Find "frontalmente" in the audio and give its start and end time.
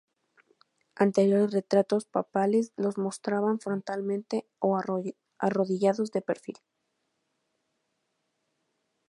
3.59-4.47